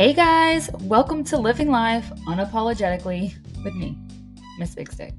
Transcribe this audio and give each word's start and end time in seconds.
Hey 0.00 0.14
guys, 0.14 0.70
welcome 0.80 1.24
to 1.24 1.36
Living 1.36 1.68
Life 1.70 2.10
Unapologetically 2.26 3.34
with 3.62 3.74
me, 3.74 3.98
Miss 4.58 4.74
Big 4.74 4.90
Stick. 4.90 5.12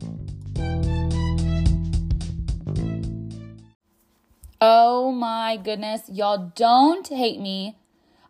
Oh 4.60 5.12
my 5.12 5.58
goodness, 5.58 6.10
y'all 6.10 6.52
don't 6.56 7.08
hate 7.08 7.40
me. 7.40 7.78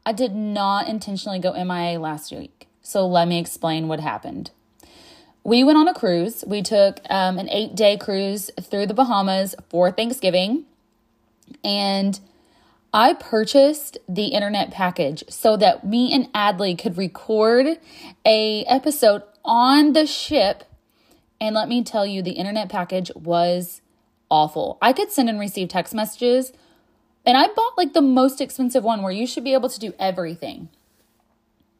I 0.06 0.12
did 0.12 0.36
not 0.36 0.90
intentionally 0.90 1.40
go 1.40 1.54
MIA 1.54 1.98
last 1.98 2.34
week, 2.34 2.68
so 2.82 3.08
let 3.08 3.30
me 3.30 3.40
explain 3.40 3.88
what 3.88 4.02
happened. 4.02 4.52
We 5.46 5.64
went 5.64 5.78
on 5.78 5.88
a 5.88 5.94
cruise. 5.94 6.44
We 6.46 6.62
took 6.62 7.00
um, 7.10 7.40
an 7.40 7.48
eight 7.50 7.76
day 7.76 7.96
cruise 7.96 8.52
through 8.60 8.88
the 8.88 8.94
Bahamas 8.94 9.56
for 9.70 9.90
Thanksgiving, 9.90 10.66
and 11.64 12.20
I 12.94 13.14
purchased 13.14 13.98
the 14.10 14.28
internet 14.28 14.72
package 14.72 15.24
so 15.30 15.56
that 15.58 15.88
me 15.88 16.14
and 16.14 16.32
Adley 16.34 16.78
could 16.78 16.98
record 16.98 17.80
a 18.26 18.66
episode 18.66 19.24
on 19.46 19.94
the 19.94 20.06
ship. 20.06 20.66
And 21.40 21.56
let 21.56 21.70
me 21.70 21.84
tell 21.84 22.06
you, 22.06 22.22
the 22.22 22.32
internet 22.32 22.70
package 22.70 23.10
was 23.16 23.82
awful. 24.30 24.78
I 24.82 24.92
could 24.94 25.12
send 25.12 25.30
and 25.30 25.40
receive 25.40 25.70
text 25.70 25.94
messages, 25.94 26.52
and 27.26 27.38
I 27.38 27.48
bought 27.48 27.78
like 27.78 27.94
the 27.94 28.02
most 28.02 28.42
expensive 28.42 28.84
one 28.84 29.02
where 29.02 29.12
you 29.12 29.26
should 29.26 29.44
be 29.44 29.54
able 29.54 29.70
to 29.70 29.80
do 29.80 29.94
everything. 29.98 30.70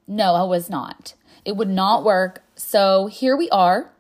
No, 0.08 0.36
I 0.36 0.44
was 0.44 0.70
not. 0.70 1.14
It 1.44 1.56
would 1.58 1.70
not 1.70 2.04
work. 2.04 2.44
So 2.56 3.08
here 3.08 3.36
we 3.36 3.50
are. 3.50 3.92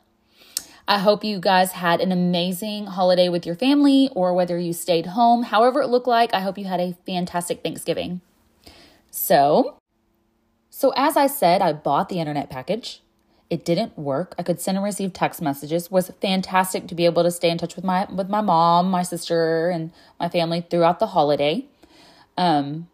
I 0.91 0.97
hope 0.97 1.23
you 1.23 1.39
guys 1.39 1.71
had 1.71 2.01
an 2.01 2.11
amazing 2.11 2.87
holiday 2.87 3.29
with 3.29 3.45
your 3.45 3.55
family 3.55 4.09
or 4.13 4.33
whether 4.33 4.59
you 4.59 4.73
stayed 4.73 5.05
home. 5.05 5.43
However, 5.43 5.81
it 5.81 5.87
looked 5.87 6.05
like, 6.05 6.33
I 6.33 6.41
hope 6.41 6.57
you 6.57 6.65
had 6.65 6.81
a 6.81 6.97
fantastic 7.05 7.63
Thanksgiving. 7.63 8.19
So, 9.09 9.77
so 10.69 10.91
as 10.97 11.15
I 11.15 11.27
said, 11.27 11.61
I 11.61 11.71
bought 11.71 12.09
the 12.09 12.19
internet 12.19 12.49
package. 12.49 13.01
It 13.49 13.63
didn't 13.63 13.97
work. 13.97 14.35
I 14.37 14.43
could 14.43 14.59
send 14.59 14.75
and 14.75 14.83
receive 14.83 15.13
text 15.13 15.41
messages. 15.41 15.89
Was 15.89 16.11
fantastic 16.21 16.87
to 16.87 16.95
be 16.95 17.05
able 17.05 17.23
to 17.23 17.31
stay 17.31 17.49
in 17.49 17.57
touch 17.57 17.77
with 17.77 17.85
my 17.85 18.05
with 18.11 18.27
my 18.27 18.41
mom, 18.41 18.91
my 18.91 19.03
sister, 19.03 19.69
and 19.69 19.93
my 20.19 20.27
family 20.27 20.59
throughout 20.59 20.99
the 20.99 21.07
holiday. 21.07 21.67
Um, 22.37 22.89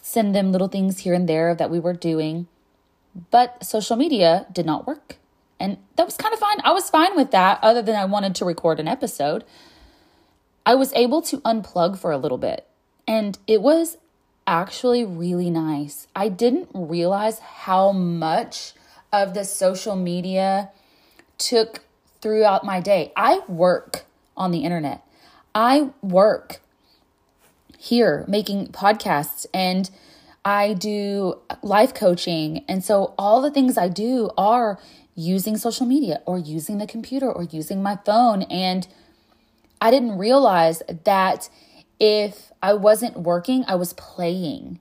send 0.00 0.32
them 0.32 0.52
little 0.52 0.68
things 0.68 1.00
here 1.00 1.14
and 1.14 1.28
there 1.28 1.56
that 1.56 1.72
we 1.72 1.80
were 1.80 1.92
doing. 1.92 2.46
But 3.32 3.64
social 3.64 3.96
media 3.96 4.46
did 4.52 4.64
not 4.64 4.86
work. 4.86 5.16
And 5.58 5.78
that 5.96 6.04
was 6.04 6.16
kind 6.16 6.34
of 6.34 6.40
fine. 6.40 6.58
I 6.64 6.72
was 6.72 6.90
fine 6.90 7.16
with 7.16 7.30
that, 7.30 7.58
other 7.62 7.82
than 7.82 7.96
I 7.96 8.04
wanted 8.04 8.34
to 8.36 8.44
record 8.44 8.78
an 8.78 8.88
episode. 8.88 9.44
I 10.64 10.74
was 10.74 10.92
able 10.94 11.22
to 11.22 11.38
unplug 11.38 11.98
for 11.98 12.10
a 12.10 12.18
little 12.18 12.38
bit, 12.38 12.66
and 13.06 13.38
it 13.46 13.62
was 13.62 13.96
actually 14.46 15.04
really 15.04 15.50
nice. 15.50 16.08
I 16.14 16.28
didn't 16.28 16.68
realize 16.74 17.38
how 17.38 17.92
much 17.92 18.74
of 19.12 19.34
the 19.34 19.44
social 19.44 19.96
media 19.96 20.70
took 21.38 21.80
throughout 22.20 22.64
my 22.64 22.80
day. 22.80 23.12
I 23.16 23.42
work 23.48 24.04
on 24.36 24.50
the 24.50 24.64
internet, 24.64 25.02
I 25.54 25.90
work 26.02 26.60
here 27.78 28.24
making 28.26 28.68
podcasts 28.68 29.46
and 29.54 29.90
I 30.46 30.74
do 30.74 31.40
life 31.60 31.92
coaching. 31.92 32.64
And 32.68 32.84
so 32.84 33.14
all 33.18 33.42
the 33.42 33.50
things 33.50 33.76
I 33.76 33.88
do 33.88 34.30
are 34.38 34.78
using 35.16 35.56
social 35.56 35.86
media 35.86 36.22
or 36.24 36.38
using 36.38 36.78
the 36.78 36.86
computer 36.86 37.30
or 37.30 37.42
using 37.42 37.82
my 37.82 37.98
phone. 38.06 38.42
And 38.42 38.86
I 39.80 39.90
didn't 39.90 40.18
realize 40.18 40.84
that 41.02 41.50
if 41.98 42.52
I 42.62 42.74
wasn't 42.74 43.18
working, 43.18 43.64
I 43.66 43.74
was 43.74 43.92
playing. 43.94 44.78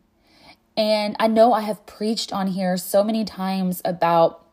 And 0.77 1.15
I 1.19 1.27
know 1.27 1.51
I 1.51 1.61
have 1.61 1.83
preached 1.87 2.31
on 2.31 2.47
here 2.47 2.77
so 2.77 3.03
many 3.03 3.25
times 3.25 3.81
about 3.83 4.45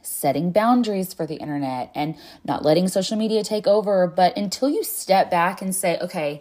setting 0.00 0.52
boundaries 0.52 1.12
for 1.12 1.26
the 1.26 1.36
internet 1.36 1.90
and 1.92 2.14
not 2.44 2.64
letting 2.64 2.86
social 2.86 3.16
media 3.16 3.42
take 3.42 3.66
over. 3.66 4.06
But 4.06 4.36
until 4.36 4.70
you 4.70 4.84
step 4.84 5.28
back 5.28 5.60
and 5.60 5.74
say, 5.74 5.98
okay, 5.98 6.40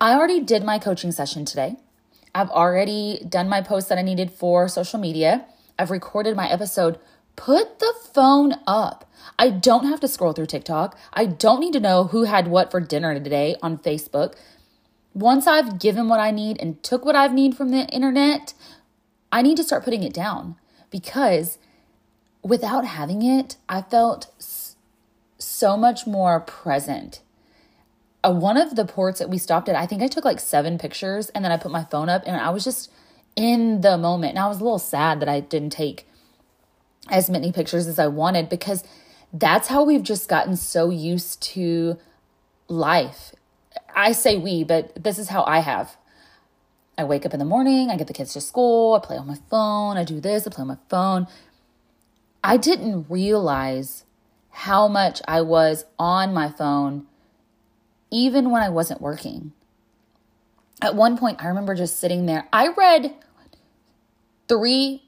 I 0.00 0.14
already 0.14 0.40
did 0.40 0.64
my 0.64 0.80
coaching 0.80 1.12
session 1.12 1.44
today. 1.44 1.76
I've 2.38 2.50
already 2.50 3.20
done 3.28 3.48
my 3.48 3.62
post 3.62 3.88
that 3.88 3.98
I 3.98 4.02
needed 4.02 4.30
for 4.30 4.68
social 4.68 5.00
media. 5.00 5.44
I've 5.76 5.90
recorded 5.90 6.36
my 6.36 6.48
episode 6.48 7.00
Put 7.34 7.78
the 7.78 7.94
phone 8.12 8.54
up. 8.66 9.08
I 9.38 9.50
don't 9.50 9.86
have 9.86 10.00
to 10.00 10.08
scroll 10.08 10.32
through 10.32 10.46
TikTok. 10.46 10.96
I 11.12 11.24
don't 11.24 11.60
need 11.60 11.72
to 11.72 11.80
know 11.80 12.04
who 12.04 12.24
had 12.24 12.48
what 12.48 12.70
for 12.70 12.80
dinner 12.80 13.14
today 13.14 13.56
on 13.62 13.78
Facebook. 13.78 14.34
Once 15.14 15.46
I've 15.46 15.78
given 15.78 16.08
what 16.08 16.18
I 16.20 16.32
need 16.32 16.60
and 16.60 16.82
took 16.82 17.04
what 17.04 17.14
I've 17.14 17.32
need 17.32 17.56
from 17.56 17.70
the 17.70 17.86
internet, 17.86 18.54
I 19.30 19.42
need 19.42 19.56
to 19.56 19.64
start 19.64 19.84
putting 19.84 20.02
it 20.02 20.12
down 20.12 20.56
because 20.90 21.58
without 22.42 22.84
having 22.84 23.22
it, 23.22 23.56
I 23.68 23.82
felt 23.82 24.32
so 25.38 25.76
much 25.76 26.06
more 26.06 26.40
present. 26.40 27.20
Uh, 28.24 28.32
one 28.32 28.56
of 28.56 28.74
the 28.74 28.84
ports 28.84 29.20
that 29.20 29.30
we 29.30 29.38
stopped 29.38 29.68
at, 29.68 29.76
I 29.76 29.86
think 29.86 30.02
I 30.02 30.08
took 30.08 30.24
like 30.24 30.40
seven 30.40 30.78
pictures 30.78 31.28
and 31.30 31.44
then 31.44 31.52
I 31.52 31.56
put 31.56 31.70
my 31.70 31.84
phone 31.84 32.08
up 32.08 32.22
and 32.26 32.36
I 32.36 32.50
was 32.50 32.64
just 32.64 32.90
in 33.36 33.80
the 33.80 33.96
moment. 33.96 34.30
And 34.30 34.38
I 34.38 34.48
was 34.48 34.60
a 34.60 34.64
little 34.64 34.78
sad 34.78 35.20
that 35.20 35.28
I 35.28 35.40
didn't 35.40 35.70
take 35.70 36.06
as 37.08 37.30
many 37.30 37.52
pictures 37.52 37.86
as 37.86 37.98
I 37.98 38.08
wanted 38.08 38.48
because 38.48 38.82
that's 39.32 39.68
how 39.68 39.84
we've 39.84 40.02
just 40.02 40.28
gotten 40.28 40.56
so 40.56 40.90
used 40.90 41.40
to 41.54 41.98
life. 42.66 43.34
I 43.94 44.12
say 44.12 44.36
we, 44.36 44.64
but 44.64 45.02
this 45.02 45.18
is 45.18 45.28
how 45.28 45.44
I 45.44 45.60
have. 45.60 45.96
I 46.96 47.04
wake 47.04 47.24
up 47.24 47.32
in 47.32 47.38
the 47.38 47.44
morning, 47.44 47.90
I 47.90 47.96
get 47.96 48.08
the 48.08 48.12
kids 48.12 48.32
to 48.32 48.40
school, 48.40 48.94
I 48.94 49.06
play 49.06 49.16
on 49.16 49.26
my 49.28 49.38
phone, 49.48 49.96
I 49.96 50.02
do 50.02 50.20
this, 50.20 50.46
I 50.46 50.50
play 50.50 50.62
on 50.62 50.68
my 50.68 50.78
phone. 50.88 51.28
I 52.42 52.56
didn't 52.56 53.06
realize 53.08 54.04
how 54.50 54.88
much 54.88 55.22
I 55.28 55.42
was 55.42 55.84
on 55.98 56.34
my 56.34 56.48
phone 56.48 57.06
even 58.10 58.50
when 58.50 58.62
I 58.62 58.68
wasn't 58.68 59.00
working. 59.00 59.52
At 60.80 60.94
one 60.94 61.18
point, 61.18 61.42
I 61.42 61.48
remember 61.48 61.74
just 61.74 61.98
sitting 61.98 62.26
there. 62.26 62.48
I 62.52 62.68
read 62.68 63.14
three 64.48 65.02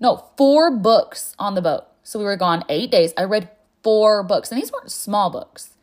no, 0.00 0.30
four 0.36 0.70
books 0.70 1.34
on 1.38 1.54
the 1.54 1.62
boat. 1.62 1.84
So 2.02 2.18
we 2.18 2.24
were 2.24 2.36
gone 2.36 2.64
eight 2.68 2.90
days. 2.90 3.12
I 3.16 3.24
read 3.24 3.50
four 3.82 4.22
books, 4.22 4.50
and 4.50 4.60
these 4.60 4.72
weren't 4.72 4.90
small 4.90 5.30
books. 5.30 5.74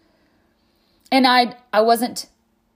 And 1.12 1.26
I 1.28 1.56
I 1.72 1.82
wasn't 1.82 2.26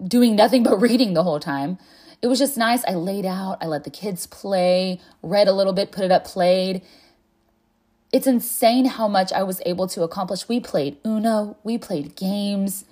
doing 0.01 0.35
nothing 0.35 0.63
but 0.67 0.77
reading 0.77 1.13
the 1.13 1.23
whole 1.23 1.39
time. 1.39 1.79
It 2.21 2.27
was 2.27 2.37
just 2.37 2.55
nice. 2.55 2.85
I 2.85 2.93
laid 2.93 3.25
out, 3.25 3.57
I 3.61 3.65
let 3.65 3.83
the 3.83 3.89
kids 3.89 4.27
play, 4.27 4.99
read 5.23 5.47
a 5.47 5.53
little 5.53 5.73
bit, 5.73 5.91
put 5.91 6.05
it 6.05 6.11
up, 6.11 6.23
played. 6.23 6.83
It's 8.13 8.27
insane 8.27 8.85
how 8.85 9.07
much 9.07 9.33
I 9.33 9.41
was 9.41 9.59
able 9.65 9.87
to 9.87 10.03
accomplish. 10.03 10.47
We 10.47 10.59
played 10.59 10.97
Uno, 11.03 11.57
we 11.63 11.79
played 11.79 12.15
games. 12.15 12.85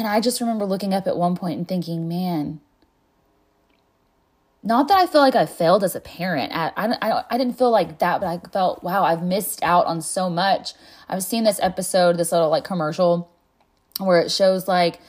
And 0.00 0.08
I 0.08 0.22
just 0.22 0.40
remember 0.40 0.64
looking 0.64 0.94
up 0.94 1.06
at 1.06 1.18
one 1.18 1.36
point 1.36 1.58
and 1.58 1.68
thinking, 1.68 2.08
man, 2.08 2.62
not 4.62 4.88
that 4.88 4.96
I 4.96 5.06
feel 5.06 5.20
like 5.20 5.34
I 5.34 5.44
failed 5.44 5.84
as 5.84 5.94
a 5.94 6.00
parent. 6.00 6.52
I, 6.54 6.72
I, 6.74 7.22
I 7.28 7.36
didn't 7.36 7.58
feel 7.58 7.70
like 7.70 7.98
that, 7.98 8.18
but 8.18 8.26
I 8.26 8.38
felt, 8.48 8.82
wow, 8.82 9.04
I've 9.04 9.22
missed 9.22 9.62
out 9.62 9.84
on 9.84 10.00
so 10.00 10.30
much. 10.30 10.72
I've 11.06 11.22
seen 11.22 11.44
this 11.44 11.60
episode, 11.60 12.16
this 12.16 12.32
little 12.32 12.48
like 12.48 12.64
commercial 12.64 13.30
where 13.98 14.22
it 14.22 14.30
shows 14.30 14.66
like, 14.66 15.00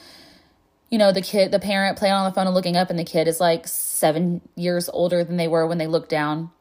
you 0.89 0.97
know, 0.97 1.13
the 1.13 1.21
kid, 1.21 1.51
the 1.51 1.59
parent 1.59 1.97
playing 1.97 2.13
on 2.13 2.29
the 2.29 2.35
phone 2.35 2.47
and 2.47 2.53
looking 2.53 2.75
up, 2.75 2.89
and 2.89 2.99
the 2.99 3.05
kid 3.05 3.29
is 3.29 3.39
like 3.39 3.69
seven 3.69 4.41
years 4.57 4.89
older 4.89 5.23
than 5.23 5.37
they 5.37 5.47
were 5.47 5.65
when 5.65 5.77
they 5.77 5.87
looked 5.87 6.09
down. 6.09 6.51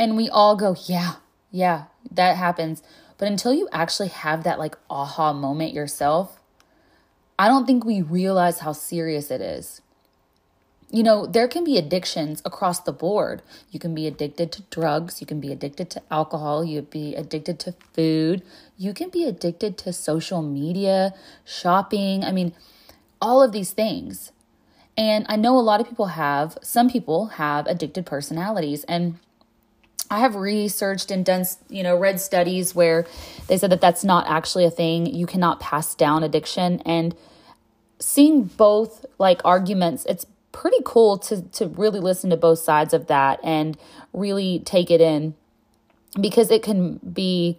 And 0.00 0.16
we 0.16 0.28
all 0.28 0.56
go, 0.56 0.74
yeah, 0.86 1.14
yeah, 1.52 1.84
that 2.10 2.36
happens. 2.36 2.82
But 3.18 3.28
until 3.28 3.52
you 3.52 3.68
actually 3.70 4.08
have 4.08 4.42
that 4.42 4.58
like 4.58 4.76
aha 4.90 5.32
moment 5.32 5.74
yourself, 5.74 6.40
I 7.42 7.48
don't 7.48 7.66
think 7.66 7.84
we 7.84 8.02
realize 8.02 8.60
how 8.60 8.70
serious 8.70 9.28
it 9.28 9.40
is. 9.40 9.80
You 10.92 11.02
know, 11.02 11.26
there 11.26 11.48
can 11.48 11.64
be 11.64 11.76
addictions 11.76 12.40
across 12.44 12.78
the 12.78 12.92
board. 12.92 13.42
You 13.72 13.80
can 13.80 13.96
be 13.96 14.06
addicted 14.06 14.52
to 14.52 14.62
drugs, 14.70 15.20
you 15.20 15.26
can 15.26 15.40
be 15.40 15.50
addicted 15.50 15.90
to 15.90 16.02
alcohol, 16.08 16.64
you 16.64 16.82
be 16.82 17.16
addicted 17.16 17.58
to 17.58 17.74
food, 17.94 18.42
you 18.78 18.94
can 18.94 19.08
be 19.08 19.24
addicted 19.24 19.76
to 19.78 19.92
social 19.92 20.40
media, 20.40 21.14
shopping. 21.44 22.22
I 22.22 22.30
mean, 22.30 22.54
all 23.20 23.42
of 23.42 23.50
these 23.50 23.72
things. 23.72 24.30
And 24.96 25.26
I 25.28 25.34
know 25.34 25.58
a 25.58 25.66
lot 25.66 25.80
of 25.80 25.88
people 25.88 26.14
have, 26.14 26.56
some 26.62 26.88
people 26.88 27.26
have 27.42 27.66
addicted 27.66 28.06
personalities. 28.06 28.84
And 28.84 29.18
I 30.08 30.20
have 30.20 30.36
researched 30.36 31.10
and 31.10 31.24
done, 31.24 31.44
you 31.68 31.82
know, 31.82 31.96
read 31.96 32.20
studies 32.20 32.72
where 32.72 33.04
they 33.48 33.58
said 33.58 33.70
that 33.70 33.80
that's 33.80 34.04
not 34.04 34.28
actually 34.28 34.64
a 34.64 34.70
thing. 34.70 35.06
You 35.06 35.26
cannot 35.26 35.58
pass 35.58 35.96
down 35.96 36.22
addiction. 36.22 36.80
And 36.86 37.16
seeing 38.02 38.44
both 38.44 39.06
like 39.18 39.40
arguments, 39.44 40.04
it's 40.06 40.26
pretty 40.50 40.78
cool 40.84 41.16
to 41.16 41.42
to 41.42 41.66
really 41.68 42.00
listen 42.00 42.30
to 42.30 42.36
both 42.36 42.58
sides 42.58 42.92
of 42.92 43.06
that 43.06 43.40
and 43.42 43.76
really 44.12 44.60
take 44.60 44.90
it 44.90 45.00
in 45.00 45.34
because 46.20 46.50
it 46.50 46.62
can 46.62 46.98
be 46.98 47.58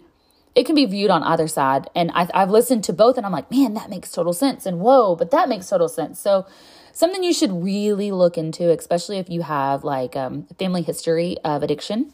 it 0.56 0.66
can 0.66 0.76
be 0.76 0.86
viewed 0.86 1.10
on 1.10 1.24
either 1.24 1.48
side. 1.48 1.90
And 1.96 2.12
I, 2.14 2.30
I've 2.34 2.52
listened 2.52 2.84
to 2.84 2.94
both 2.94 3.18
and 3.18 3.26
I'm 3.26 3.32
like, 3.32 3.50
man, 3.50 3.74
that 3.74 3.90
makes 3.90 4.12
total 4.12 4.34
sense. 4.34 4.68
And 4.68 4.80
whoa, 4.80 5.16
but 5.16 5.32
that 5.32 5.50
makes 5.50 5.68
total 5.68 5.90
sense. 5.90 6.20
So, 6.20 6.46
something 6.92 7.24
you 7.24 7.34
should 7.34 7.52
really 7.52 8.12
look 8.12 8.38
into, 8.38 8.70
especially 8.70 9.18
if 9.18 9.30
you 9.30 9.42
have 9.42 9.84
like 9.84 10.16
um, 10.16 10.44
family 10.60 10.84
history 10.84 11.38
of 11.44 11.64
addiction. 11.64 12.14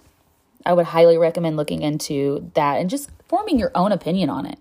I 0.65 0.73
would 0.73 0.87
highly 0.87 1.17
recommend 1.17 1.57
looking 1.57 1.81
into 1.81 2.51
that 2.53 2.79
and 2.79 2.89
just 2.89 3.09
forming 3.27 3.59
your 3.59 3.71
own 3.75 3.91
opinion 3.91 4.29
on 4.29 4.45
it 4.45 4.59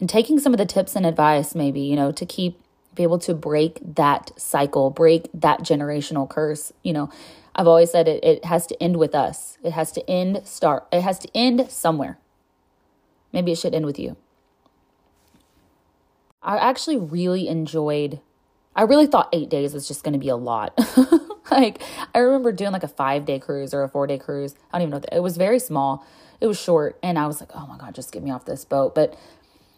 and 0.00 0.08
taking 0.08 0.38
some 0.38 0.52
of 0.52 0.58
the 0.58 0.66
tips 0.66 0.96
and 0.96 1.06
advice, 1.06 1.54
maybe, 1.54 1.80
you 1.80 1.96
know, 1.96 2.12
to 2.12 2.26
keep 2.26 2.60
be 2.98 3.04
able 3.04 3.18
to 3.20 3.32
break 3.32 3.78
that 3.94 4.32
cycle, 4.36 4.90
break 4.90 5.28
that 5.32 5.60
generational 5.60 6.28
curse. 6.28 6.72
You 6.82 6.92
know, 6.92 7.10
I've 7.54 7.68
always 7.68 7.92
said 7.92 8.08
it, 8.08 8.22
it 8.24 8.44
has 8.44 8.66
to 8.66 8.82
end 8.82 8.96
with 8.98 9.14
us. 9.14 9.56
It 9.62 9.70
has 9.70 9.92
to 9.92 10.10
end, 10.10 10.42
start, 10.44 10.86
it 10.92 11.00
has 11.00 11.18
to 11.20 11.28
end 11.34 11.70
somewhere. 11.70 12.18
Maybe 13.32 13.52
it 13.52 13.58
should 13.58 13.74
end 13.74 13.86
with 13.86 13.98
you. 13.98 14.16
I 16.42 16.58
actually 16.58 16.96
really 16.98 17.46
enjoyed, 17.48 18.20
I 18.74 18.82
really 18.82 19.06
thought 19.06 19.28
eight 19.32 19.48
days 19.48 19.74
was 19.74 19.86
just 19.86 20.02
going 20.02 20.14
to 20.14 20.18
be 20.18 20.28
a 20.28 20.36
lot. 20.36 20.76
like, 21.50 21.80
I 22.14 22.18
remember 22.18 22.50
doing 22.50 22.72
like 22.72 22.84
a 22.84 22.88
five 22.88 23.24
day 23.24 23.38
cruise 23.38 23.72
or 23.72 23.84
a 23.84 23.88
four 23.88 24.08
day 24.08 24.18
cruise. 24.18 24.56
I 24.72 24.78
don't 24.78 24.88
even 24.88 25.00
know. 25.00 25.16
It 25.16 25.22
was 25.22 25.36
very 25.36 25.60
small, 25.60 26.04
it 26.40 26.48
was 26.48 26.58
short. 26.58 26.98
And 27.02 27.16
I 27.16 27.28
was 27.28 27.40
like, 27.40 27.50
oh 27.54 27.66
my 27.68 27.78
God, 27.78 27.94
just 27.94 28.10
get 28.10 28.24
me 28.24 28.32
off 28.32 28.44
this 28.44 28.64
boat. 28.64 28.94
But 28.94 29.16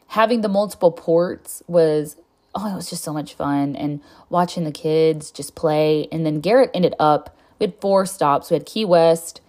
having 0.09 0.41
the 0.41 0.49
multiple 0.49 0.91
ports 0.91 1.63
was 1.67 2.17
oh, 2.55 2.73
it 2.73 2.75
was 2.75 2.91
just 2.91 3.05
so 3.05 3.13
much 3.13 3.35
fun. 3.35 3.77
And 3.77 4.01
watching 4.29 4.65
the 4.65 4.73
kids 4.73 5.31
just 5.31 5.55
play. 5.55 6.09
And 6.11 6.27
then 6.27 6.41
Garrett 6.41 6.71
ended 6.75 6.95
up, 6.99 7.37
we 7.59 7.67
had 7.67 7.75
four 7.81 8.07
stops. 8.07 8.51
We 8.51 8.55
had 8.55 8.67
Key 8.67 8.85
West, 8.85 9.41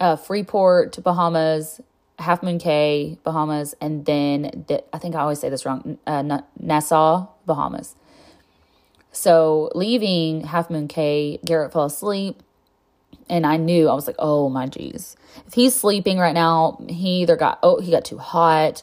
uh, 0.00 0.16
Freeport, 0.16 1.02
Bahamas, 1.02 1.80
Half 2.18 2.42
Moon 2.42 2.58
Cay, 2.58 3.18
Bahamas, 3.24 3.74
and 3.80 4.04
then 4.06 4.64
the, 4.68 4.84
I 4.94 4.98
think 4.98 5.14
I 5.14 5.20
always 5.20 5.40
say 5.40 5.48
this 5.48 5.64
wrong, 5.64 5.98
uh, 6.06 6.40
Nassau, 6.58 7.28
Bahamas. 7.46 7.94
So 9.12 9.70
leaving 9.74 10.42
Half 10.42 10.70
Moon 10.70 10.88
Cay, 10.88 11.38
Garrett 11.44 11.72
fell 11.72 11.84
asleep. 11.84 12.42
And 13.28 13.46
I 13.46 13.56
knew 13.56 13.88
I 13.88 13.94
was 13.94 14.06
like, 14.06 14.16
oh 14.18 14.48
my 14.48 14.66
geez. 14.66 15.16
If 15.46 15.54
he's 15.54 15.74
sleeping 15.74 16.18
right 16.18 16.34
now, 16.34 16.84
he 16.88 17.22
either 17.22 17.36
got 17.36 17.58
oh 17.62 17.80
he 17.80 17.90
got 17.90 18.04
too 18.04 18.18
hot, 18.18 18.82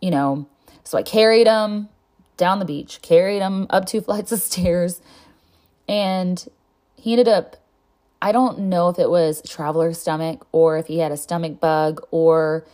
you 0.00 0.10
know. 0.10 0.46
So 0.84 0.98
I 0.98 1.02
carried 1.02 1.46
him 1.46 1.88
down 2.36 2.58
the 2.58 2.64
beach, 2.64 3.00
carried 3.02 3.40
him 3.40 3.66
up 3.70 3.86
two 3.86 4.00
flights 4.02 4.32
of 4.32 4.40
stairs, 4.40 5.00
and 5.88 6.46
he 6.96 7.12
ended 7.12 7.28
up 7.28 7.56
I 8.24 8.32
don't 8.32 8.58
know 8.70 8.88
if 8.88 8.98
it 8.98 9.10
was 9.10 9.42
traveler's 9.46 10.00
stomach 10.00 10.46
or 10.50 10.78
if 10.78 10.86
he 10.86 10.98
had 10.98 11.12
a 11.12 11.16
stomach 11.16 11.60
bug 11.60 12.00
or 12.10 12.64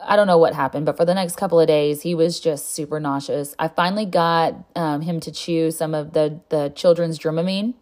I 0.00 0.14
don't 0.14 0.28
know 0.28 0.38
what 0.38 0.54
happened, 0.54 0.86
but 0.86 0.96
for 0.96 1.04
the 1.04 1.14
next 1.14 1.36
couple 1.36 1.58
of 1.58 1.66
days, 1.66 2.02
he 2.02 2.14
was 2.14 2.38
just 2.38 2.72
super 2.72 3.00
nauseous. 3.00 3.56
I 3.58 3.66
finally 3.66 4.04
got 4.06 4.54
um, 4.76 5.00
him 5.00 5.18
to 5.20 5.32
chew 5.32 5.72
some 5.72 5.94
of 5.94 6.12
the 6.12 6.40
the 6.50 6.72
children's 6.76 7.18
Dramamine, 7.18 7.74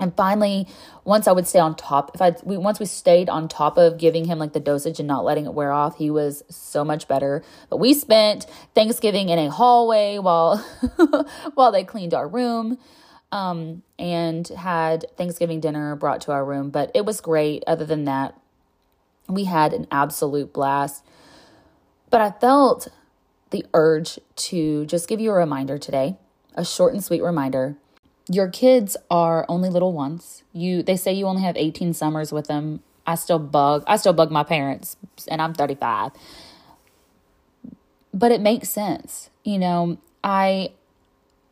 and 0.00 0.16
finally, 0.16 0.66
once 1.04 1.28
I 1.28 1.32
would 1.32 1.46
stay 1.46 1.58
on 1.58 1.76
top, 1.76 2.12
if 2.14 2.22
I 2.22 2.34
we 2.42 2.56
once 2.56 2.80
we 2.80 2.86
stayed 2.86 3.28
on 3.28 3.48
top 3.48 3.76
of 3.76 3.98
giving 3.98 4.24
him 4.24 4.38
like 4.38 4.54
the 4.54 4.60
dosage 4.60 4.98
and 4.98 5.06
not 5.06 5.24
letting 5.24 5.44
it 5.44 5.52
wear 5.52 5.70
off, 5.70 5.98
he 5.98 6.10
was 6.10 6.42
so 6.48 6.84
much 6.84 7.06
better. 7.06 7.44
But 7.68 7.76
we 7.76 7.92
spent 7.92 8.46
Thanksgiving 8.74 9.28
in 9.28 9.38
a 9.38 9.50
hallway 9.50 10.18
while 10.18 10.56
while 11.54 11.70
they 11.70 11.84
cleaned 11.84 12.14
our 12.14 12.26
room 12.26 12.78
um, 13.30 13.82
and 13.98 14.48
had 14.48 15.04
Thanksgiving 15.18 15.60
dinner 15.60 15.94
brought 15.96 16.22
to 16.22 16.32
our 16.32 16.46
room. 16.46 16.70
But 16.70 16.90
it 16.94 17.04
was 17.04 17.20
great. 17.20 17.62
Other 17.66 17.84
than 17.84 18.04
that, 18.06 18.40
we 19.28 19.44
had 19.44 19.74
an 19.74 19.86
absolute 19.92 20.52
blast. 20.54 21.04
But 22.08 22.22
I 22.22 22.30
felt 22.30 22.88
the 23.50 23.66
urge 23.74 24.18
to 24.36 24.86
just 24.86 25.08
give 25.08 25.20
you 25.20 25.30
a 25.30 25.34
reminder 25.34 25.76
today, 25.76 26.16
a 26.54 26.64
short 26.64 26.94
and 26.94 27.04
sweet 27.04 27.22
reminder. 27.22 27.76
Your 28.30 28.48
kids 28.48 28.96
are 29.10 29.44
only 29.48 29.68
little 29.68 29.92
ones. 29.92 30.44
You 30.52 30.82
they 30.82 30.96
say 30.96 31.12
you 31.12 31.26
only 31.26 31.42
have 31.42 31.56
18 31.56 31.94
summers 31.94 32.32
with 32.32 32.46
them. 32.46 32.80
I 33.06 33.16
still 33.16 33.40
bug 33.40 33.82
I 33.86 33.96
still 33.96 34.12
bug 34.12 34.30
my 34.30 34.44
parents 34.44 34.96
and 35.26 35.42
I'm 35.42 35.52
35. 35.52 36.12
But 38.14 38.30
it 38.30 38.40
makes 38.40 38.68
sense. 38.68 39.30
You 39.42 39.58
know, 39.58 39.98
I 40.22 40.72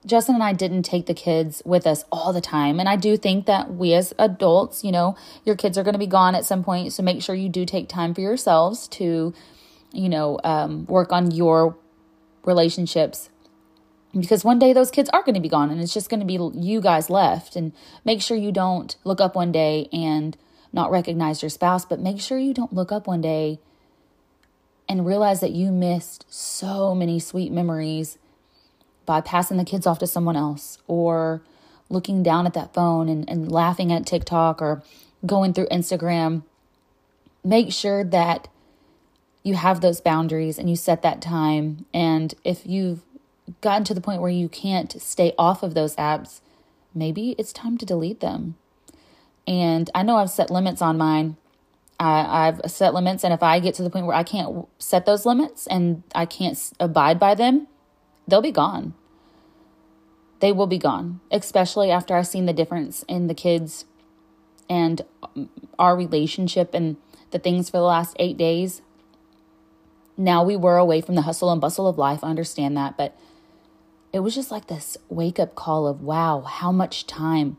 Justin 0.07 0.37
and 0.37 0.45
I 0.45 0.53
didn't 0.53 0.85
take 0.85 1.07
the 1.07 1.15
kids 1.15 1.61
with 1.65 1.87
us 1.87 2.05
all 2.13 2.33
the 2.33 2.41
time. 2.41 2.79
And 2.79 2.89
I 2.89 2.97
do 2.97 3.17
think 3.17 3.47
that 3.47 3.75
we 3.75 3.93
as 3.95 4.15
adults, 4.19 4.85
you 4.85 4.93
know, 4.93 5.17
your 5.45 5.57
kids 5.57 5.77
are 5.77 5.83
going 5.83 5.95
to 5.95 5.99
be 5.99 6.07
gone 6.07 6.35
at 6.35 6.45
some 6.45 6.63
point. 6.63 6.93
So 6.93 7.03
make 7.03 7.23
sure 7.23 7.35
you 7.35 7.49
do 7.49 7.67
take 7.67 7.89
time 7.89 8.15
for 8.15 8.21
yourselves 8.21 8.87
to, 8.89 9.35
you 9.93 10.09
know, 10.09 10.39
um, 10.45 10.87
work 10.87 11.13
on 11.13 11.33
your 11.33 11.77
relationships. 12.45 13.29
Because 14.21 14.45
one 14.45 14.59
day 14.59 14.73
those 14.73 14.91
kids 14.91 15.11
are 15.13 15.23
going 15.23 15.35
to 15.35 15.41
be 15.41 15.49
gone 15.49 15.71
and 15.71 15.81
it's 15.81 15.95
just 15.95 16.11
going 16.11 16.21
to 16.21 16.27
be 16.27 16.39
you 16.59 16.81
guys 16.81 17.11
left. 17.11 17.57
And 17.57 17.73
make 18.05 18.23
sure 18.23 18.37
you 18.37 18.53
don't 18.53 18.97
look 19.05 19.21
up 19.21 19.35
one 19.35 19.53
day 19.53 19.89
and 19.93 20.37
not 20.73 20.91
recognize 20.91 21.43
your 21.43 21.51
spouse, 21.51 21.85
but 21.85 22.01
make 22.01 22.21
sure 22.21 22.39
you 22.39 22.55
don't 22.55 22.73
look 22.73 22.93
up 22.93 23.07
one 23.07 23.21
day 23.21 23.59
and 24.89 25.07
realize 25.07 25.41
that 25.41 25.53
you 25.53 25.71
missed 25.71 26.25
so 26.29 26.95
many 26.95 27.19
sweet 27.19 27.53
memories 27.53 28.19
by 29.07 29.21
passing 29.21 29.57
the 29.57 29.65
kids 29.65 29.87
off 29.87 29.99
to 29.99 30.07
someone 30.07 30.37
else 30.37 30.79
or 30.87 31.43
looking 31.89 32.23
down 32.23 32.47
at 32.47 32.55
that 32.55 32.75
phone 32.75 33.09
and, 33.09 33.29
and 33.29 33.51
laughing 33.51 33.93
at 33.93 34.07
TikTok 34.07 34.61
or 34.61 34.83
going 35.25 35.53
through 35.53 35.67
Instagram. 35.69 36.43
Make 37.45 37.73
sure 37.73 38.05
that 38.05 38.49
you 39.43 39.55
have 39.55 39.81
those 39.81 40.01
boundaries 40.01 40.59
and 40.59 40.69
you 40.69 40.77
set 40.77 41.03
that 41.03 41.23
time. 41.23 41.87
And 41.95 42.35
if 42.45 42.67
you've 42.67 43.01
gotten 43.61 43.85
to 43.85 43.95
the 43.95 44.01
point 44.01 44.21
where 44.21 44.31
you 44.31 44.49
can't 44.49 45.01
stay 45.01 45.35
off 45.39 45.63
of 45.63 45.75
those 45.75 45.97
apps, 45.97 46.41
maybe 46.95 47.35
it's 47.39 47.53
time 47.53 47.79
to 47.79 47.87
delete 47.87 48.21
them. 48.21 48.57
And 49.47 49.91
I 49.95 50.03
know 50.03 50.17
I've 50.17 50.31
set 50.31 50.51
limits 50.51 50.83
on 50.83 50.99
mine. 50.99 51.37
I, 52.01 52.47
have 52.47 52.61
set 52.71 52.95
limits, 52.95 53.25
and 53.25 53.35
if 53.35 53.43
I 53.43 53.59
get 53.59 53.75
to 53.75 53.83
the 53.83 53.91
point 53.91 54.07
where 54.07 54.15
I 54.15 54.23
can't 54.23 54.69
set 54.79 55.05
those 55.05 55.27
limits 55.27 55.67
and 55.67 56.05
I 56.15 56.27
can't 56.27 56.57
abide 56.79 57.19
by 57.19 57.35
them, 57.35 57.67
they'll 58.29 58.41
be 58.41 58.53
gone. 58.53 58.95
They 60.39 60.53
will 60.53 60.69
be 60.69 60.79
gone, 60.79 61.21
especially 61.33 61.91
after 61.91 62.15
I've 62.15 62.29
seen 62.29 62.47
the 62.47 62.53
difference 62.53 63.05
in 63.09 63.27
the 63.27 63.35
kids 63.35 63.85
and 64.71 65.03
mm, 65.37 65.49
our 65.77 65.97
relationship 65.97 66.75
and 66.75 66.97
the 67.33 67.41
things 67.41 67.69
for 67.69 67.79
the 67.79 67.85
last 67.85 68.15
eight 68.21 68.37
days. 68.37 68.81
Now 70.17 70.45
we 70.45 70.57
were 70.57 70.77
away 70.77 71.01
from 71.01 71.17
the 71.17 71.23
hustle 71.23 71.51
and 71.51 71.61
bustle 71.61 71.89
of 71.89 71.99
life. 71.99 72.23
I 72.23 72.29
understand 72.29 72.77
that, 72.77 72.97
but 72.97 73.19
it 74.13 74.21
was 74.21 74.35
just 74.35 74.51
like 74.51 74.67
this 74.67 74.97
wake 75.09 75.39
up 75.39 75.55
call 75.55 75.87
of 75.87 76.03
wow, 76.03 76.43
how 76.43 76.73
much 76.73 77.07
time 77.07 77.59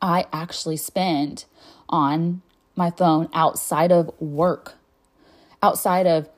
I 0.00 0.26
actually 0.32 0.76
spend 0.76 1.44
on 1.88 2.42
my 2.74 2.90
phone 2.90 3.28
outside 3.32 3.90
of 3.90 4.10
work, 4.20 4.74
outside 5.62 6.06
of 6.06 6.28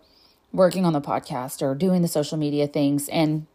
working 0.52 0.86
on 0.86 0.92
the 0.92 1.00
podcast 1.00 1.60
or 1.60 1.74
doing 1.74 2.02
the 2.02 2.08
social 2.08 2.38
media 2.38 2.66
things. 2.66 3.08
And 3.08 3.46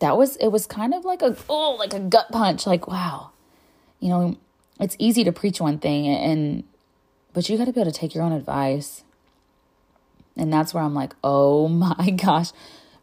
that 0.00 0.18
was, 0.18 0.36
it 0.36 0.48
was 0.48 0.66
kind 0.66 0.92
of 0.92 1.04
like 1.04 1.22
a, 1.22 1.36
oh, 1.48 1.76
like 1.78 1.94
a 1.94 2.00
gut 2.00 2.30
punch. 2.30 2.66
Like, 2.66 2.86
wow, 2.86 3.30
you 4.00 4.08
know, 4.08 4.36
it's 4.78 4.96
easy 4.98 5.24
to 5.24 5.32
preach 5.32 5.60
one 5.60 5.78
thing 5.78 6.06
and, 6.06 6.64
but 7.32 7.48
you 7.48 7.56
got 7.56 7.66
to 7.66 7.72
be 7.72 7.80
able 7.80 7.90
to 7.90 7.98
take 7.98 8.14
your 8.14 8.24
own 8.24 8.32
advice. 8.32 9.04
And 10.36 10.52
that's 10.52 10.74
where 10.74 10.82
I'm 10.82 10.94
like, 10.94 11.14
oh 11.24 11.68
my 11.68 12.10
gosh, 12.10 12.50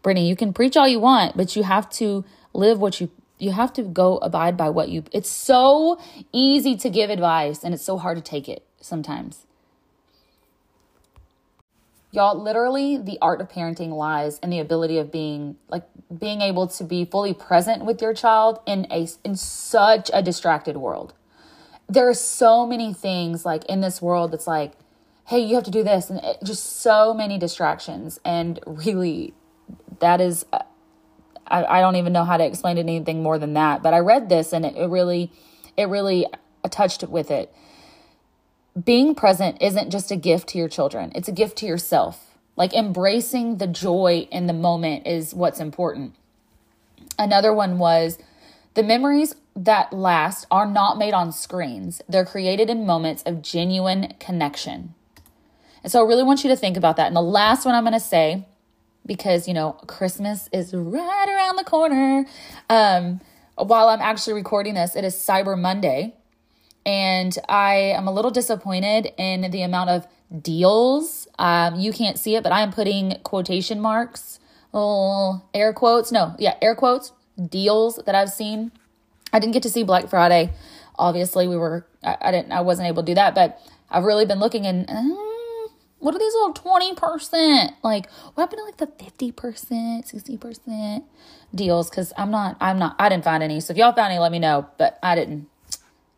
Brittany, 0.04 0.30
you 0.30 0.36
can 0.36 0.54
preach 0.54 0.78
all 0.78 0.88
you 0.88 1.00
want, 1.00 1.36
but 1.36 1.56
you 1.56 1.64
have 1.64 1.90
to 1.92 2.24
live 2.54 2.80
what 2.80 3.02
you 3.02 3.10
you 3.40 3.52
have 3.52 3.74
to 3.74 3.82
go 3.82 4.18
abide 4.20 4.56
by 4.56 4.70
what 4.70 4.90
you 4.90 5.04
it's 5.12 5.30
so 5.30 6.00
easy 6.32 6.78
to 6.78 6.90
give 6.90 7.10
advice 7.10 7.64
and 7.64 7.74
it's 7.74 7.84
so 7.84 7.98
hard 7.98 8.16
to 8.16 8.24
take 8.24 8.48
it 8.48 8.64
sometimes 8.80 9.48
Y'all, 12.14 12.40
literally, 12.40 12.96
the 12.96 13.18
art 13.24 13.42
of 13.42 13.50
parenting 13.50 13.90
lies 13.90 14.38
in 14.38 14.52
the 14.52 14.60
ability 14.60 15.00
of 15.00 15.12
being 15.12 15.56
like 15.68 15.82
being 16.16 16.42
able 16.42 16.68
to 16.68 16.84
be 16.84 17.06
fully 17.06 17.34
present 17.34 17.86
with 17.86 18.04
your 18.04 18.14
child 18.14 18.60
in 18.68 18.86
a 18.92 19.08
in 19.24 19.36
such 19.36 20.12
a 20.14 20.22
distracted 20.22 20.78
world. 20.78 21.16
There 21.90 22.08
are 22.08 22.14
so 22.14 22.68
many 22.68 22.94
things 22.94 23.46
like 23.46 23.66
in 23.66 23.82
this 23.82 24.00
world 24.00 24.32
that's 24.32 24.46
like, 24.46 24.74
hey, 25.26 25.40
you 25.40 25.56
have 25.56 25.64
to 25.64 25.72
do 25.72 25.82
this, 25.82 26.12
and 26.12 26.20
it, 26.24 26.38
just 26.44 26.82
so 26.84 27.16
many 27.16 27.40
distractions. 27.40 28.20
And 28.24 28.60
really, 28.68 29.34
that 30.00 30.22
is, 30.22 30.46
uh, 30.54 30.60
I, 31.48 31.66
I 31.66 31.82
don't 31.82 31.96
even 31.96 32.14
know 32.14 32.24
how 32.24 32.38
to 32.38 32.46
explain 32.46 32.78
it 32.78 32.82
anything 32.82 33.24
more 33.24 33.38
than 33.38 33.54
that. 33.54 33.84
But 33.84 33.94
I 33.94 34.00
read 34.00 34.30
this, 34.30 34.54
and 34.54 34.66
it, 34.66 34.76
it 34.76 34.90
really, 34.90 35.32
it 35.78 35.90
really 35.90 36.28
touched 36.70 37.04
with 37.04 37.30
it 37.32 37.54
being 38.82 39.14
present 39.14 39.62
isn't 39.62 39.92
just 39.92 40.12
a 40.12 40.16
gift 40.16 40.50
to 40.50 40.58
your 40.58 40.70
children, 40.70 41.12
it's 41.16 41.28
a 41.28 41.34
gift 41.34 41.58
to 41.58 41.66
yourself. 41.66 42.30
Like 42.56 42.74
embracing 42.74 43.58
the 43.58 43.68
joy 43.68 44.28
in 44.32 44.46
the 44.46 44.54
moment 44.54 45.08
is 45.08 45.34
what's 45.34 45.60
important. 45.60 46.16
Another 47.18 47.52
one 47.54 47.80
was 47.80 48.20
the 48.76 48.84
memories 48.84 49.36
that 49.56 49.92
last 49.92 50.46
are 50.52 50.68
not 50.68 50.98
made 50.98 51.14
on 51.14 51.32
screens, 51.32 52.02
they're 52.08 52.26
created 52.26 52.70
in 52.70 52.86
moments 52.86 53.24
of 53.24 53.42
genuine 53.42 54.14
connection. 54.20 54.94
And 55.84 55.92
so 55.92 56.04
I 56.04 56.08
really 56.08 56.24
want 56.24 56.44
you 56.44 56.50
to 56.50 56.56
think 56.56 56.78
about 56.78 56.96
that. 56.98 57.08
And 57.08 57.16
the 57.16 57.22
last 57.22 57.66
one 57.66 57.76
I'm 57.76 57.84
going 57.84 57.94
to 57.94 58.00
say, 58.00 58.48
because, 59.06 59.48
you 59.48 59.54
know, 59.54 59.74
Christmas 59.88 60.50
is 60.52 60.74
right 60.74 61.28
around 61.28 61.58
the 61.58 61.64
corner. 61.64 62.26
Um, 62.70 63.22
while 63.56 63.90
I'm 63.90 64.02
actually 64.02 64.34
recording 64.34 64.74
this, 64.74 64.96
it 64.96 65.04
is 65.04 65.16
Cyber 65.16 65.60
Monday. 65.60 66.16
And 66.86 67.38
I 67.48 67.76
am 67.76 68.08
a 68.08 68.12
little 68.12 68.32
disappointed 68.32 69.12
in 69.18 69.50
the 69.52 69.62
amount 69.62 69.90
of 69.90 70.08
deals. 70.42 71.28
Um, 71.40 71.80
you 71.80 71.94
can't 71.94 72.18
see 72.18 72.36
it, 72.36 72.44
but 72.44 72.52
I 72.52 72.62
am 72.62 72.72
putting 72.72 73.20
quotation 73.24 73.80
marks, 73.80 74.40
little 74.74 75.48
air 75.54 75.72
quotes. 75.72 76.12
No, 76.12 76.36
yeah, 76.40 76.56
air 76.62 76.76
quotes, 76.76 77.14
deals 77.50 78.00
that 78.06 78.16
I've 78.16 78.32
seen. 78.32 78.72
I 79.32 79.40
didn't 79.40 79.54
get 79.54 79.64
to 79.64 79.70
see 79.70 79.84
Black 79.84 80.10
Friday. 80.10 80.52
Obviously, 81.00 81.48
we 81.48 81.56
were, 81.56 81.86
I, 82.04 82.18
I 82.22 82.32
didn't, 82.32 82.52
I 82.52 82.62
wasn't 82.62 82.88
able 82.88 83.04
to 83.04 83.08
do 83.08 83.16
that, 83.16 83.34
but 83.34 83.60
I've 83.90 84.04
really 84.04 84.26
been 84.26 84.40
looking 84.40 84.66
and, 84.66 84.90
uh, 84.90 85.33
what 86.04 86.14
are 86.14 86.20
these 86.20 86.34
little 86.34 86.54
20%? 86.54 87.76
Like, 87.82 88.12
what 88.12 88.44
happened 88.44 88.60
to 88.60 88.66
like 88.66 88.78
the 88.78 88.88
50%, 89.32 90.14
60% 90.14 91.04
deals? 91.56 91.90
Cause 91.90 92.12
I'm 92.18 92.30
not, 92.30 92.58
I'm 92.60 92.78
not, 92.78 92.98
I 93.00 93.08
didn't 93.08 93.24
find 93.24 93.42
any. 93.42 93.62
So 93.62 93.72
if 93.72 93.78
y'all 93.78 93.94
found 93.94 94.12
any, 94.12 94.20
let 94.20 94.32
me 94.32 94.40
know, 94.40 94.68
but 94.78 95.00
I 95.02 95.16
didn't. 95.16 95.48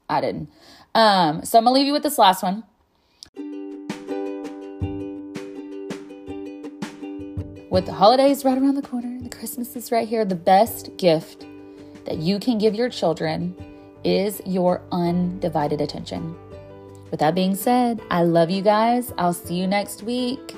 I 0.10 0.22
didn't. 0.22 0.50
Um, 0.96 1.46
so 1.46 1.60
I'm 1.60 1.65
gonna 1.65 1.75
leave 1.75 1.86
you 1.86 1.94
with 1.94 2.01
this 2.01 2.18
last 2.18 2.42
one. 2.42 2.63
With 7.70 7.86
the 7.86 7.94
holidays 7.94 8.44
right 8.44 8.58
around 8.58 8.75
the 8.75 8.82
corner, 8.82 9.20
the 9.22 9.30
Christmas 9.30 9.75
is 9.75 9.92
right 9.92 10.08
here, 10.08 10.25
the 10.25 10.34
best 10.34 10.98
gift 10.98 11.46
that 12.06 12.18
you 12.18 12.39
can 12.39 12.58
give 12.58 12.74
your 12.74 12.89
children 12.89 13.56
is 14.04 14.42
your 14.46 14.82
undivided 14.92 15.82
attention. 15.82 16.36
With 17.12 17.19
that 17.19 17.35
being 17.35 17.55
said, 17.55 18.01
I 18.09 18.24
love 18.24 18.50
you 18.50 18.62
guys. 18.62 19.13
I'll 19.17 19.33
see 19.33 19.55
you 19.55 19.67
next 19.67 20.03
week. 20.03 20.55